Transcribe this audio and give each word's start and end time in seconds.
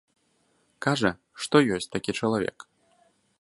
Кажа, 0.85 1.11
што 1.45 1.55
ёсць 1.77 1.89
такі 1.97 2.11
чалавек. 2.23 2.57